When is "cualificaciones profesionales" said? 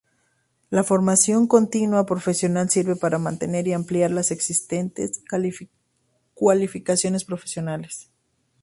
6.39-8.09